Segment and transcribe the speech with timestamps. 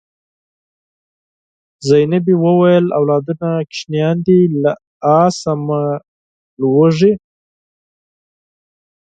[1.87, 4.71] زینبې وویل اولادونه کوچنیان دي له
[5.23, 5.81] آسه مه
[6.59, 7.13] لوېږئ.